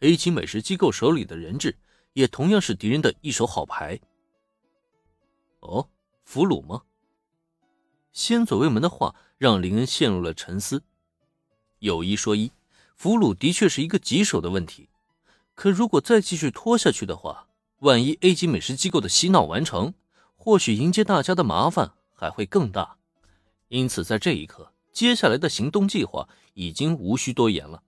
[0.00, 1.76] ，A 级美食机构手里的人质
[2.12, 4.00] 也同样是敌人的一手好牌。
[5.60, 5.88] 哦，
[6.24, 6.82] 俘虏吗？
[8.12, 10.82] 先左卫门的话让林恩陷入了沉思。
[11.78, 12.52] 有一说一，
[12.96, 14.88] 俘虏的确是一个棘手的问题。
[15.54, 17.48] 可如果再继续拖下去的话，
[17.80, 19.94] 万一 A 级美食机构的洗脑完成，
[20.36, 22.96] 或许迎接大家的麻烦还会更大。
[23.68, 27.82] 因此，在这一刻，接下来的行动计划已经无需多言了。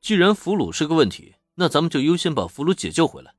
[0.00, 3.34] 既然俘虏是个问题，那咱们就优先把俘虏解救回来。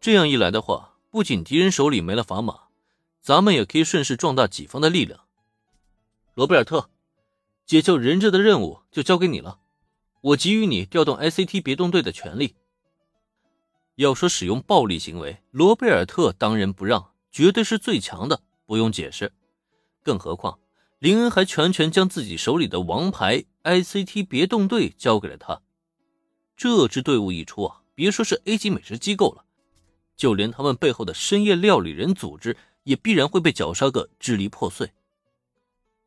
[0.00, 2.68] 这样一来的话，不仅敌人手里没了砝码，
[3.20, 5.20] 咱们也可以顺势壮大己方的力量。
[6.34, 6.90] 罗贝尔特，
[7.64, 9.58] 解救人质的任务就交给你了，
[10.20, 12.54] 我给予你调动 ICT 别动队的权利。
[13.96, 19.32] 要说使用暴力行为，罗贝尔特当仁不让，绝对是最强的，不用解释。
[20.02, 20.58] 更何况，
[20.98, 25.60] 林恩还全权将自己手里的王牌 ICT 别动队交给了他。
[26.56, 29.44] 这支队伍一出啊，别说是 A 级美食机构了，
[30.16, 34.92] 就连他们背后的深夜料理人组织也必然会被绞杀个支离破碎。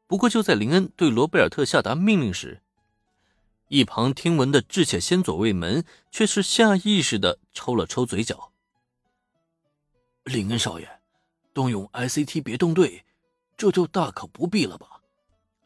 [0.07, 2.61] 不过，就在林恩对罗贝尔特下达命令时，
[3.67, 8.51] 一旁听闻的智且先左卫门却是下意识的抽了抽嘴角。
[10.23, 10.89] 林恩少爷，
[11.53, 13.05] 动用 ICT 别动队，
[13.59, 15.01] 这就大可不必了吧？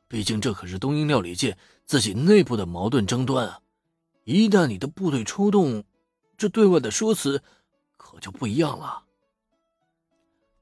[0.07, 1.55] 毕竟这可是东瀛料理界
[1.85, 3.59] 自己内部的矛盾争端啊！
[4.23, 5.83] 一旦你的部队出动，
[6.35, 7.43] 这对外的说辞
[7.95, 9.03] 可就不一样了。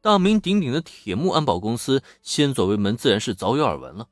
[0.01, 4.09] 大名鼎鼎的铁木安保公司先左卫门自然是早有耳闻了，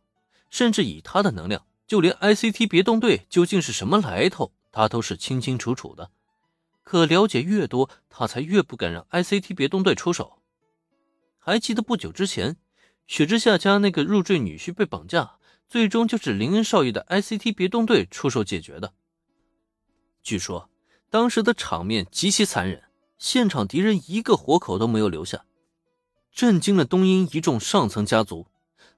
[0.49, 1.65] 甚至以他的能量。
[1.87, 6.09] 就连 ICT 别动队究竟是什么来头，他都是清清楚楚的。
[6.83, 10.39] 可了解越多，他才越不敢让 ICT 别动队出手。
[11.37, 12.57] 还记得不久之前，
[13.09, 18.93] 雪之下家那个入赘女婿被绑架，最终就是林恩少爷的 ICT 别动队出手解决的。
[20.21, 20.69] 据说
[21.09, 22.83] 当时的场面极其残忍，
[23.17, 25.43] 现场敌人一个活口都没有留下，
[26.31, 28.45] 震惊了东瀛一众上层家族。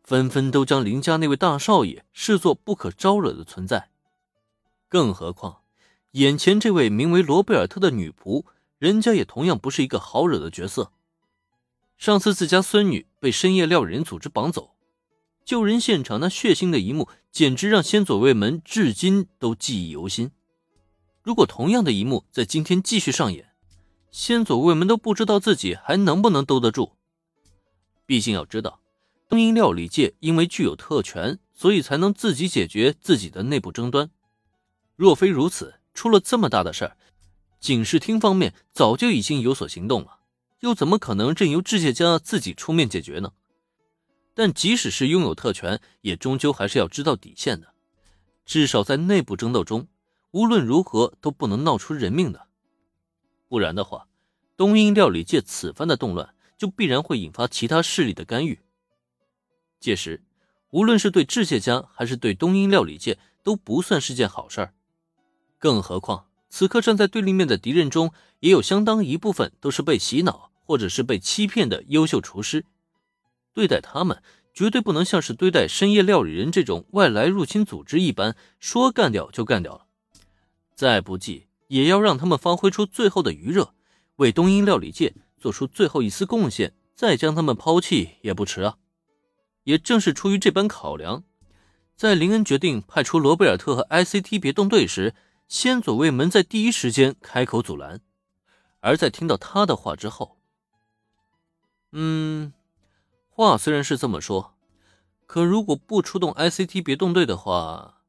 [0.04, 3.92] 纷纷都将林家那位大少爷视作不可招惹的存在，
[4.90, 5.62] 更何况
[6.12, 8.44] 眼前这位名为罗贝尔特的女仆，
[8.78, 10.92] 人家也同样不是一个好惹的角色。
[11.98, 14.72] 上次自家孙女被深夜料理人组织绑走，
[15.46, 20.32] 救人现场那血腥的一幕，简直让先左卫门至今都记忆犹新。
[21.22, 23.52] 如果同样的一幕在今天继续上演，
[24.10, 26.94] 先左卫门都不知道自己还能不能兜得住。
[28.08, 28.82] 毕竟要知道。
[29.30, 34.10] 东瀛料理界因为具有特权，所以才能自己解决自己的内部争端。
[34.98, 36.98] 若非如此，出了这么大的事儿，
[37.60, 40.18] 警视厅方面早就已经有所行动了，
[40.62, 43.34] 又怎么可能任由智界家自己出面解决呢？
[44.34, 47.74] 但即使是拥有特权，也终究还是要知道底线的。
[48.46, 49.88] 至少在内部争斗中，
[50.32, 52.48] 无论如何都不能闹出人命的，
[53.48, 54.08] 不然的话，
[54.56, 58.60] 东瀛料理界此番的动乱就必然会引发其他势力的干预。
[59.80, 60.24] 届时，
[60.70, 64.74] 无论是对智界家还是对东瀛料理界，都不算是件好事儿。
[65.58, 72.66] 更何况，此刻站在对立面的敌人中，也有相当一部分都是被洗脑或者是被欺骗的优秀厨师。
[73.54, 74.22] 对待他们，
[74.54, 79.86] 绝对不能像是对待深夜料理人这种外来入侵组织一般，说干掉就干掉了。
[80.76, 83.74] 再不济，也要让他们发挥出最后的余热，
[84.16, 88.78] 为东瀛料理界做出最后一丝贡献，再将他们抛弃也不迟啊。
[89.64, 91.24] 也正是出于这般考量，
[91.96, 95.14] 在林恩决定派出罗贝尔特和 ICT 别动队时，
[95.48, 98.02] 先左卫门在第一时间开口阻拦。
[98.80, 100.41] 而在听到他的话之后，
[101.92, 102.54] 嗯，
[103.30, 104.56] 话虽然是这么说，
[105.26, 108.02] 可如果不出动 ICT 别动队的话，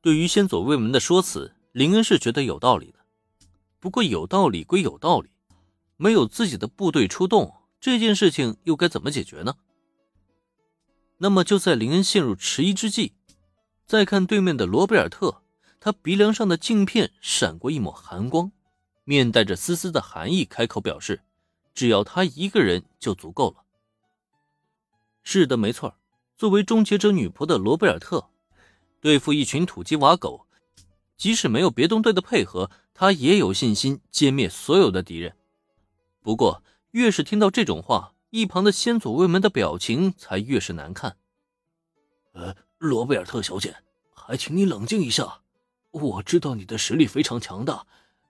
[0.00, 3.00] 对于先左卫门的说辞，林恩是觉得有道理的。
[3.80, 5.28] 不过有道理归有道理，
[5.96, 9.56] 没有自己的部队出动，这件事情又该怎么解决呢？
[11.18, 13.12] 那么就在林恩陷入迟疑之际，
[13.86, 15.42] 再看对面的罗贝尔特，
[15.80, 18.50] 他鼻梁上的镜片闪过一抹寒光，
[19.04, 21.20] 面带着丝丝的寒意，开口表示
[21.74, 23.64] ：“只要他一个人就足够了。”
[25.22, 25.96] 是的，没错。
[26.36, 28.28] 作为终结者女仆的罗贝尔特，
[29.00, 30.46] 对付一群土鸡瓦狗，
[31.16, 35.36] 即使没有别动队的配合，他也有信心歼灭所有的敌人。
[36.20, 41.16] 不过，越是听到这种话，一旁的先祖卫门的表情才越是难看。
[42.32, 43.76] 呃，罗贝尔特小姐，
[44.12, 45.40] 还请你冷静一下。
[45.92, 47.86] 我知道你的实力非常强大，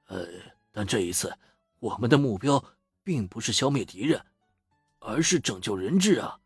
[0.08, 0.26] 呃，
[0.70, 1.34] 但这一次
[1.80, 2.62] 我们的目标
[3.04, 4.24] 并不是消灭敌人，
[4.98, 6.40] 而是拯救人质啊！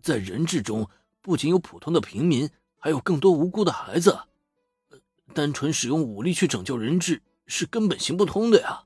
[0.00, 0.88] 在人质中
[1.20, 4.20] 不仅有普通的平民，还有更多无辜的孩子。
[5.34, 8.84] 单纯使用武力去拯救人质是根本行不通的呀。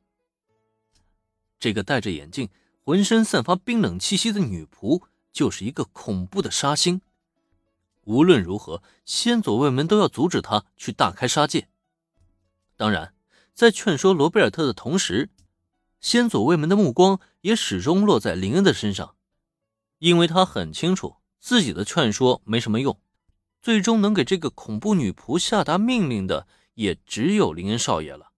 [1.59, 2.49] 这个戴着眼镜、
[2.85, 5.03] 浑身散发冰冷气息的女仆，
[5.33, 7.01] 就是一个恐怖的杀星。
[8.05, 11.69] 无论如何，先左卫门都要阻止他去大开杀戒。
[12.77, 13.15] 当然，
[13.53, 15.31] 在劝说罗贝尔特的同时，
[16.01, 19.17] 先祖卫门的目光也始终落在林恩的身上，
[19.99, 23.01] 因为他很清楚自己的劝说没什么用，
[23.61, 28.33] 最终能给这个恐怖女仆下达命令的也只有林恩少爷了。